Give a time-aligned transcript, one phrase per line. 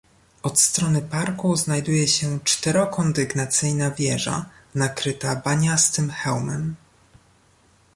[0.43, 6.75] Od strony parku znajduje się czterokondygnacyjna wieża nakryta baniastym hełmem.